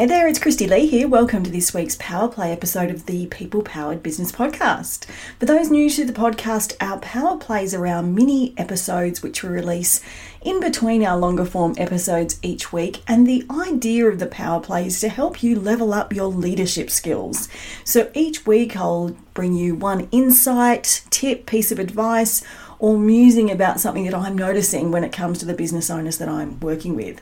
[0.00, 1.06] Hey there, it's Christy Lee here.
[1.06, 5.04] Welcome to this week's Power Play episode of the People Powered Business Podcast.
[5.38, 9.50] For those new to the podcast, our Power Plays are our mini episodes which we
[9.50, 10.00] release
[10.40, 13.02] in between our longer form episodes each week.
[13.06, 16.88] And the idea of the Power Play is to help you level up your leadership
[16.88, 17.50] skills.
[17.84, 22.42] So each week I'll bring you one insight, tip, piece of advice,
[22.78, 26.28] or musing about something that I'm noticing when it comes to the business owners that
[26.30, 27.20] I'm working with.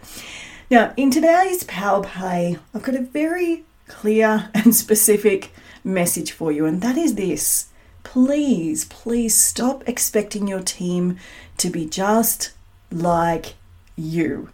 [0.71, 5.51] Now, in today's Power Play, I've got a very clear and specific
[5.83, 7.69] message for you, and that is this.
[8.03, 11.17] Please, please stop expecting your team
[11.57, 12.53] to be just
[12.93, 13.55] like
[13.97, 14.51] you.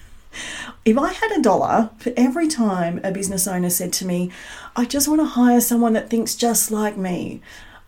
[0.84, 4.30] if I had a dollar for every time a business owner said to me,
[4.76, 7.40] I just want to hire someone that thinks just like me,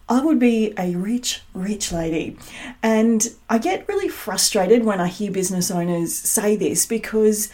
[0.09, 2.37] I would be a rich, rich lady.
[2.83, 7.51] And I get really frustrated when I hear business owners say this because,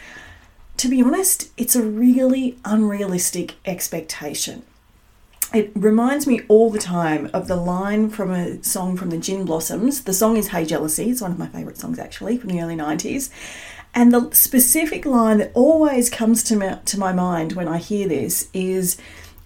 [0.78, 4.64] to be honest, it's a really unrealistic expectation.
[5.54, 9.44] It reminds me all the time of the line from a song from the Gin
[9.44, 10.04] Blossoms.
[10.04, 12.76] The song is Hey Jealousy, it's one of my favourite songs actually from the early
[12.76, 13.30] 90s.
[13.94, 18.48] And the specific line that always comes to to my mind when I hear this
[18.52, 18.98] is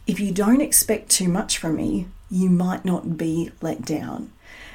[0.06, 4.32] if you don't expect too much from me, you might not be let down.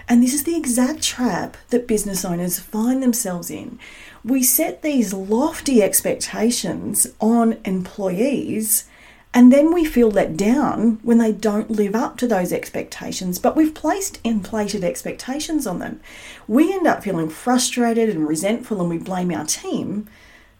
[0.08, 3.80] And this is the exact trap that business owners find themselves in.
[4.24, 8.86] We set these lofty expectations on employees,
[9.34, 13.40] and then we feel let down when they don't live up to those expectations.
[13.40, 16.00] But we've placed inflated expectations on them.
[16.48, 20.08] We end up feeling frustrated and resentful, and we blame our team.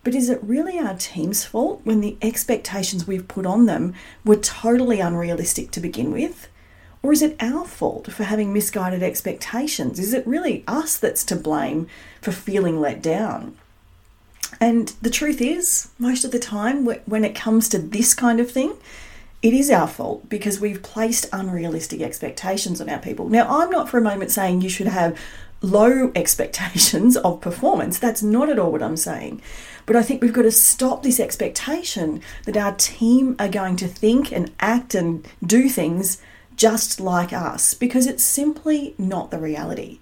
[0.04, 3.94] But is it really our team's fault when the expectations we've put on them
[4.26, 6.50] were totally unrealistic to begin with?
[7.04, 10.00] Or is it our fault for having misguided expectations?
[10.00, 11.88] Is it really us that's to blame
[12.22, 13.56] for feeling let down?
[14.60, 18.50] And the truth is, most of the time, when it comes to this kind of
[18.50, 18.74] thing,
[19.42, 23.30] it is our fault because we've placed unrealistic expectations on our people.
[23.30, 25.18] Now, I'm not for a moment saying you should have
[25.62, 28.00] low expectations of performance.
[28.00, 29.42] That's not at all what I'm saying.
[29.86, 33.88] But I think we've got to stop this expectation that our team are going to
[33.88, 36.22] think and act and do things
[36.58, 40.00] just like us because it's simply not the reality.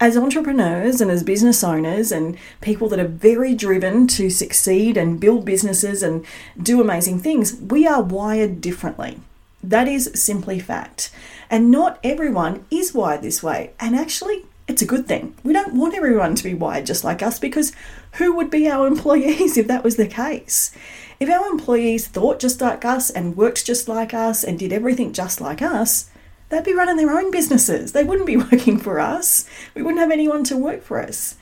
[0.00, 5.20] As entrepreneurs and as business owners and people that are very driven to succeed and
[5.20, 6.24] build businesses and
[6.60, 9.20] do amazing things, we are wired differently.
[9.62, 11.10] That is simply fact.
[11.50, 13.72] And not everyone is wired this way.
[13.80, 15.34] And actually, it's a good thing.
[15.42, 17.72] We don't want everyone to be wired just like us because
[18.12, 20.70] who would be our employees if that was the case?
[21.18, 25.12] If our employees thought just like us and worked just like us and did everything
[25.12, 26.10] just like us,
[26.50, 27.92] they'd be running their own businesses.
[27.92, 29.48] They wouldn't be working for us.
[29.74, 31.36] We wouldn't have anyone to work for us.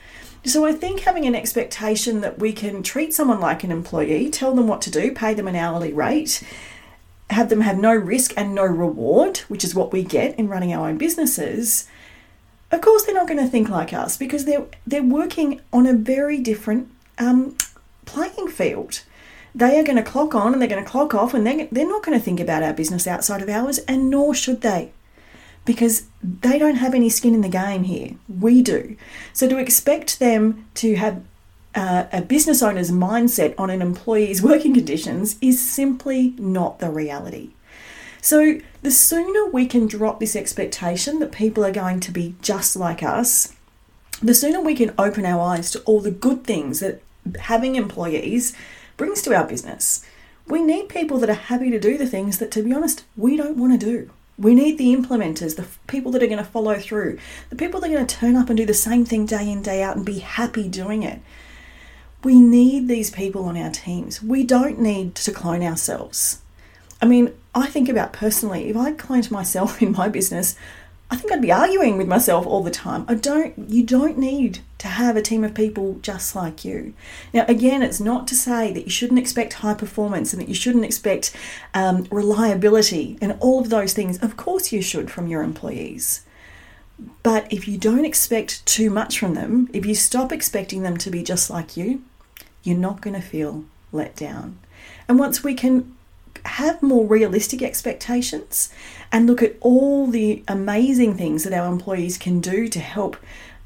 [0.45, 4.55] So I think having an expectation that we can treat someone like an employee, tell
[4.55, 6.41] them what to do, pay them an hourly rate,
[7.29, 10.73] have them have no risk and no reward, which is what we get in running
[10.73, 11.87] our own businesses.
[12.71, 15.93] Of course, they're not going to think like us because they're they're working on a
[15.93, 17.57] very different um,
[18.05, 19.03] playing field.
[19.55, 21.87] They are going to clock on and they're going to clock off and they're, they're
[21.87, 24.91] not going to think about our business outside of hours and nor should they
[25.65, 28.11] because they don't have any skin in the game here.
[28.29, 28.95] We do.
[29.33, 31.23] So to expect them to have
[31.75, 37.51] uh, a business owner's mindset on an employee's working conditions is simply not the reality
[38.27, 42.75] so the sooner we can drop this expectation that people are going to be just
[42.75, 43.53] like us
[44.21, 47.01] the sooner we can open our eyes to all the good things that
[47.41, 48.55] having employees
[48.95, 50.03] brings to our business.
[50.47, 53.37] We need people that are happy to do the things that, to be honest, we
[53.37, 54.09] don't want to do.
[54.37, 57.17] We need the implementers, the people that are going to follow through,
[57.49, 59.61] the people that are going to turn up and do the same thing day in,
[59.61, 61.21] day out and be happy doing it.
[62.23, 64.21] We need these people on our teams.
[64.21, 66.41] We don't need to clone ourselves.
[67.01, 70.55] I mean, I think about personally, if I cloned myself in my business,
[71.09, 73.05] I think I'd be arguing with myself all the time.
[73.07, 76.93] I don't you don't need to have a team of people just like you.
[77.33, 80.55] Now again, it's not to say that you shouldn't expect high performance and that you
[80.55, 81.33] shouldn't expect
[81.73, 84.21] um, reliability and all of those things.
[84.21, 86.25] Of course you should from your employees.
[87.23, 91.09] But if you don't expect too much from them, if you stop expecting them to
[91.09, 92.01] be just like you,
[92.63, 94.59] you're not going to feel let down.
[95.07, 95.95] And once we can
[96.47, 98.73] have more realistic expectations
[99.11, 103.17] and look at all the amazing things that our employees can do to help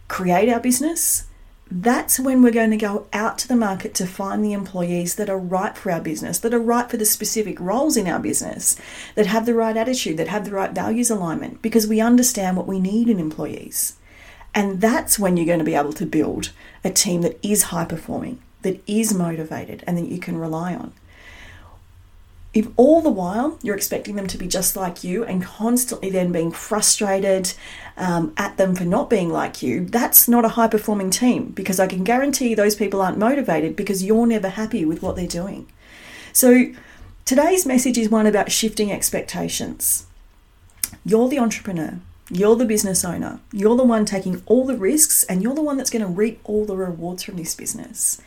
[0.07, 1.25] create our business,
[1.73, 5.29] that's when we're going to go out to the market to find the employees that
[5.29, 8.75] are right for our business, that are right for the specific roles in our business,
[9.15, 12.67] that have the right attitude, that have the right values alignment, because we understand what
[12.67, 13.95] we need in employees.
[14.53, 16.51] And that's when you're going to be able to build
[16.83, 20.91] a team that is high performing, that is motivated, and that you can rely on.
[22.53, 26.31] If all the while you're expecting them to be just like you and constantly then
[26.33, 27.53] being frustrated
[27.95, 31.79] um, at them for not being like you, that's not a high performing team because
[31.79, 35.67] I can guarantee those people aren't motivated because you're never happy with what they're doing.
[36.33, 36.73] So
[37.23, 40.07] today's message is one about shifting expectations.
[41.05, 41.99] You're the entrepreneur.
[42.29, 43.39] You're the business owner.
[43.53, 46.41] You're the one taking all the risks and you're the one that's going to reap
[46.43, 48.21] all the rewards from this business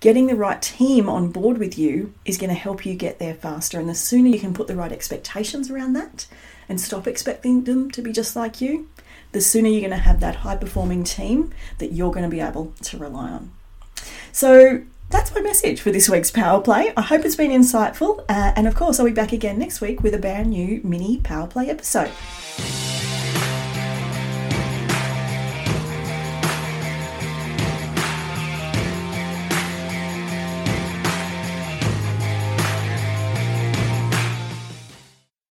[0.00, 3.34] getting the right team on board with you is going to help you get there
[3.34, 3.78] faster.
[3.78, 6.26] And the sooner you can put the right expectations around that
[6.68, 8.88] and stop expecting them to be just like you,
[9.32, 12.40] the sooner you're going to have that high performing team that you're going to be
[12.40, 13.52] able to rely on.
[14.32, 16.92] So that's my message for this week's Power Play.
[16.96, 18.20] I hope it's been insightful.
[18.28, 21.18] Uh, and of course, I'll be back again next week with a brand new mini
[21.18, 22.10] Power Play episode.